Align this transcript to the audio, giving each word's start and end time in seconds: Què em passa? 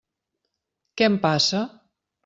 Què 1.01 1.07
em 1.11 1.21
passa? 1.27 1.65